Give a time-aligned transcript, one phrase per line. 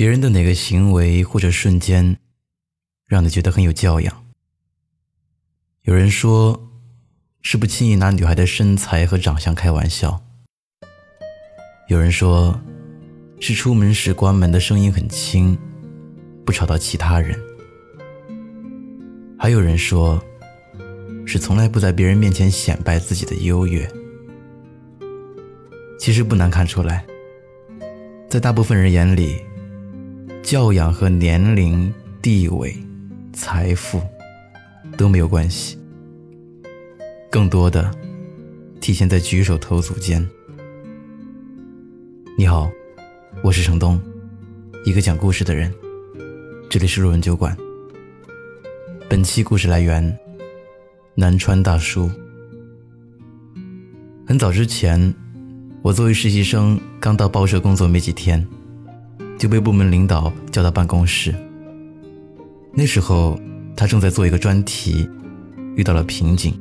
[0.00, 2.16] 别人的哪个行为或者瞬间，
[3.06, 4.24] 让你觉得很有教养？
[5.82, 6.70] 有人说，
[7.42, 10.18] 是不轻易拿女孩的身材和长相开玩笑；
[11.88, 12.58] 有人说，
[13.40, 15.58] 是出门时关门的声音很轻，
[16.46, 17.38] 不吵到其他人；
[19.38, 20.18] 还有人说，
[21.26, 23.86] 是从来不在别人面前显摆自己的优越。
[25.98, 27.04] 其实不难看出来，
[28.30, 29.38] 在大部分人眼里，
[30.42, 32.74] 教养和年龄、地位、
[33.32, 34.00] 财富
[34.96, 35.78] 都没有关系，
[37.30, 37.90] 更多的
[38.80, 40.26] 体现在举手投足间。
[42.36, 42.70] 你好，
[43.44, 44.00] 我是程东，
[44.84, 45.72] 一个讲故事的人，
[46.68, 47.56] 这里是路人酒馆。
[49.08, 50.18] 本期故事来源
[51.14, 52.10] 南川大叔。
[54.26, 55.14] 很早之前。
[55.82, 58.46] 我作为实习生，刚到报社工作没几天，
[59.40, 61.34] 就被部门领导叫到办公室。
[62.74, 63.40] 那时候，
[63.74, 65.08] 他正在做一个专题，
[65.76, 66.52] 遇到了瓶颈，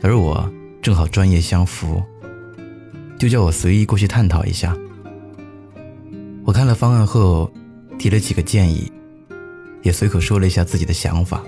[0.00, 0.48] 而我
[0.80, 2.00] 正好专业相符，
[3.18, 4.76] 就叫我随意过去探讨一下。
[6.44, 7.50] 我看了方案后，
[7.98, 8.90] 提了几个建议，
[9.82, 11.42] 也随口说了一下自己的想法。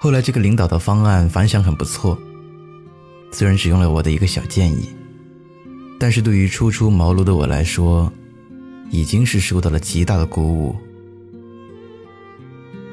[0.00, 2.18] 后来，这个领导的方案反响很不错。
[3.30, 4.88] 虽然只用了我的一个小建议，
[6.02, 8.12] 但是对于初出茅庐的我来说，
[8.90, 10.74] 已经是受到了极大的鼓舞。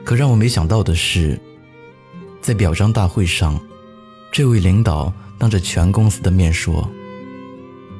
[0.03, 1.35] 可让我没想到的是，
[2.39, 3.59] 在表彰大会上，
[4.31, 6.87] 这位领导当着全公司的面说：“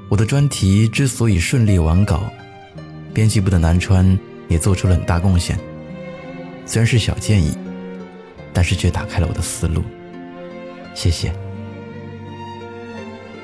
[0.10, 2.32] 我的专题之所以顺利完稿，
[3.12, 4.16] 编辑部的南川
[4.48, 5.60] 也做出了很大贡献。
[6.68, 7.58] 虽然是小建议，
[8.54, 9.82] 但是却打开了我的思路。
[10.94, 11.34] 谢谢。”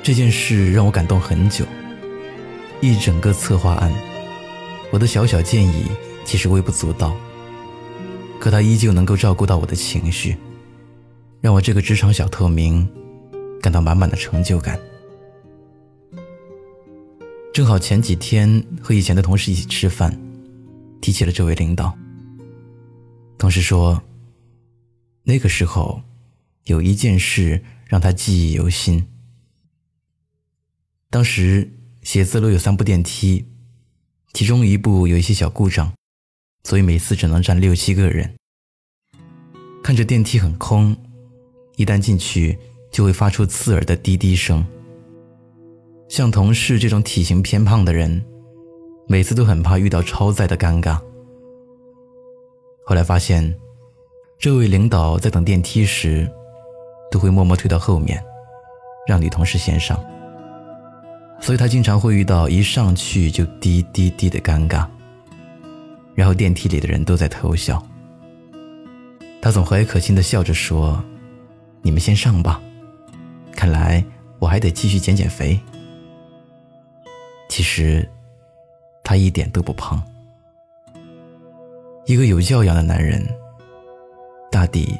[0.05, 1.65] 这件事让我感动很久。
[2.79, 3.91] 一整个策划案，
[4.91, 5.87] 我的小小建议
[6.23, 7.17] 其实微不足道，
[8.39, 10.37] 可他依旧能够照顾到我的情绪，
[11.41, 12.87] 让我这个职场小透明
[13.59, 14.79] 感到满满的成就感。
[17.51, 20.15] 正好前几天和以前的同事一起吃饭，
[21.01, 21.91] 提起了这位领导。
[23.39, 23.99] 同事说，
[25.23, 25.99] 那个时候
[26.65, 29.03] 有一件事让他记忆犹新。
[31.15, 31.65] 当时
[32.03, 33.47] 写字楼有三部电梯，
[34.33, 35.89] 其中一部有一些小故障，
[36.65, 38.35] 所以每次只能站六七个人。
[39.81, 40.93] 看着电梯很空，
[41.77, 42.59] 一旦进去
[42.91, 44.65] 就会发出刺耳的滴滴声。
[46.09, 48.21] 像同事这种体型偏胖的人，
[49.07, 50.99] 每次都很怕遇到超载的尴尬。
[52.85, 53.57] 后来发现，
[54.37, 56.29] 这位领导在等电梯时，
[57.09, 58.21] 都会默默退到后面，
[59.07, 59.97] 让女同事先上。
[61.39, 64.87] 所以他经常会遇到一上去就滴滴滴的尴尬，
[66.15, 67.81] 然后电梯里的人都在偷笑。
[69.41, 71.03] 他总和蔼可亲的笑着说
[71.83, 72.59] ：“你们先上吧，
[73.51, 74.03] 看来
[74.39, 75.59] 我还得继续减减肥。”
[77.47, 78.09] 其实，
[79.03, 80.01] 他一点都不胖。
[82.07, 83.23] 一个有教养的男人，
[84.51, 84.97] 大抵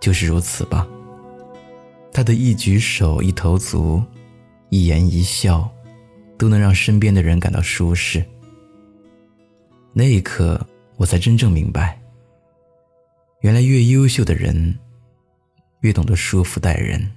[0.00, 0.86] 就是如此吧。
[2.12, 4.02] 他的一举手一投足。
[4.70, 5.70] 一言一笑，
[6.36, 8.24] 都能让身边的人感到舒适。
[9.92, 10.64] 那一刻，
[10.96, 12.00] 我才真正明白，
[13.40, 14.78] 原来越优秀的人，
[15.80, 17.12] 越懂得舒服待人。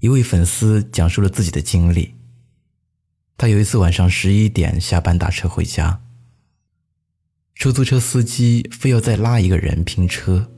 [0.00, 2.14] 一位粉丝讲述了自己的经历。
[3.36, 6.02] 他有一次晚上十一点下班打车回家，
[7.54, 10.50] 出租车司机非要再拉一个人拼车。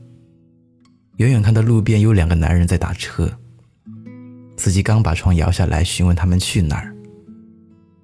[1.17, 3.39] 远远看到路边有两个男人在打车。
[4.57, 6.93] 司机刚把窗摇下来，询问他们去哪儿，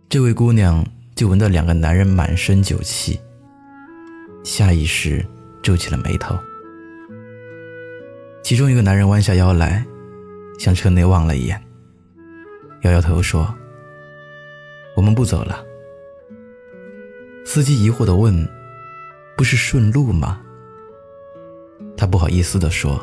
[0.10, 0.84] 这位姑娘
[1.16, 3.20] 就闻到两个男人满身酒气，
[4.44, 5.24] 下意识
[5.62, 6.36] 皱起了眉头。
[8.44, 9.86] 其中一个男人弯下腰来，
[10.58, 11.62] 向车内望了一眼，
[12.82, 13.54] 摇摇头说
[14.98, 15.64] ：“我们不走了。”
[17.46, 18.48] 司机疑惑地问
[19.38, 20.42] ：“不是顺路吗？”
[21.96, 23.00] 他不好意思地说：“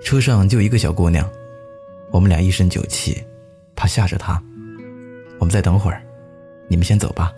[0.00, 1.28] 车上就一个小姑娘。”
[2.14, 3.20] 我们俩一身酒气，
[3.74, 4.40] 怕吓着他。
[5.40, 6.00] 我们再等会儿，
[6.68, 7.34] 你们先走吧。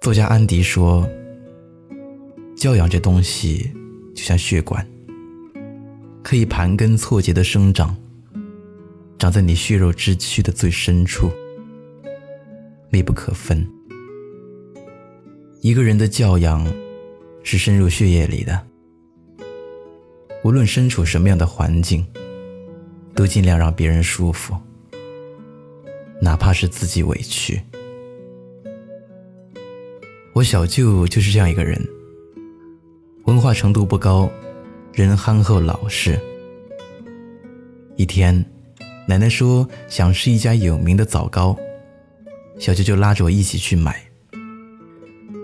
[0.00, 1.08] 作家安迪说
[2.58, 3.72] ：“教养这东西
[4.16, 4.84] 就像血管，
[6.24, 7.96] 可以盘根错节的生长，
[9.16, 11.30] 长在你血肉之躯的最深处，
[12.90, 13.64] 密不可分。
[15.60, 16.66] 一个人的教养
[17.44, 18.60] 是深入血液里的。”
[20.46, 22.06] 无论身处什么样的环境，
[23.16, 24.56] 都尽量让别人舒服。
[26.20, 27.60] 哪怕是自己委屈。
[30.32, 31.84] 我小舅就是这样一个人，
[33.24, 34.30] 文化程度不高，
[34.92, 36.16] 人憨厚老实。
[37.96, 38.46] 一天，
[39.08, 41.58] 奶奶说想吃一家有名的枣糕，
[42.56, 44.00] 小舅就拉着我一起去买。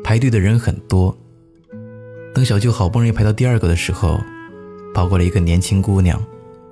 [0.04, 1.18] 排队的人很多，
[2.32, 4.20] 等小舅好不容易排到第二个的时候，
[4.94, 6.22] 跑过来一个年轻姑娘，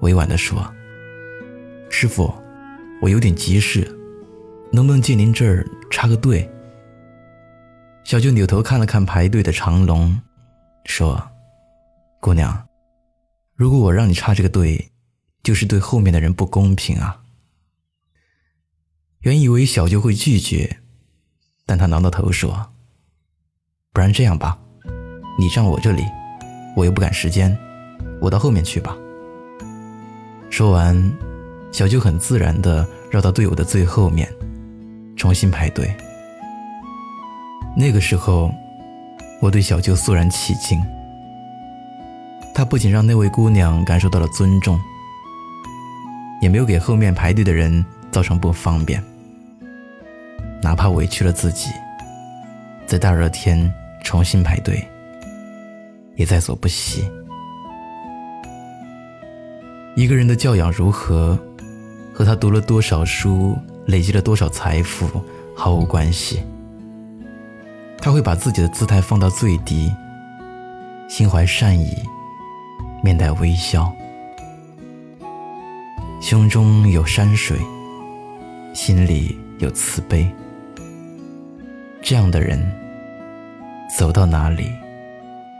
[0.00, 0.62] 委婉地说
[1.88, 2.32] ：“师傅，
[3.00, 3.84] 我有点急事，
[4.70, 6.49] 能不能借您这儿插个队？”
[8.05, 10.20] 小舅扭头看了看排队的长龙，
[10.84, 11.22] 说
[12.20, 12.67] ：“姑娘，
[13.55, 14.90] 如果我让你插这个队，
[15.43, 17.22] 就是对后面的人不公平啊。”
[19.20, 20.78] 原以为小舅会拒绝，
[21.67, 22.72] 但他挠挠头说
[23.93, 24.58] ：“不然这样吧，
[25.38, 26.02] 你站我这里，
[26.76, 27.56] 我又不赶时间，
[28.20, 28.97] 我到后面去吧。”
[30.50, 31.12] 说完，
[31.73, 34.29] 小舅很自然地绕到队伍的最后面，
[35.17, 35.94] 重新排队。
[37.76, 38.50] 那个时候，
[39.41, 40.81] 我对小舅肃然起敬。
[42.52, 44.79] 他不仅让那位姑娘感受到了尊重，
[46.43, 49.03] 也没有给后面排队的人造成不方便。
[50.61, 51.70] 哪怕委屈了自己，
[52.87, 53.73] 在大热天
[54.03, 54.85] 重新排队，
[56.17, 57.08] 也在所不惜。
[59.97, 61.39] 一个人的教养如何，
[62.15, 63.57] 和他读了多少书、
[63.87, 65.09] 累积了多少财富
[65.55, 66.43] 毫无关系。
[67.99, 69.93] 他会把自己的姿态放到最低，
[71.09, 71.95] 心怀善意，
[73.05, 73.93] 面带微笑，
[76.21, 77.59] 胸中有山水，
[78.73, 80.27] 心里有慈悲。
[82.01, 82.59] 这样的人，
[83.99, 84.71] 走到哪里，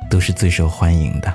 [0.09, 1.35] 都是最受欢迎的。